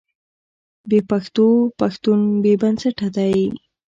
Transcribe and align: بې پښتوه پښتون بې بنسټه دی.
بې 0.89 0.99
پښتوه 1.09 1.71
پښتون 1.79 2.19
بې 2.43 2.53
بنسټه 2.61 3.07
دی. 3.15 3.35